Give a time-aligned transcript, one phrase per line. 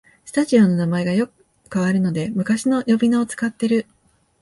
[0.25, 3.85] スタジアムの名前がよく変わるので昔の呼び名を使ってる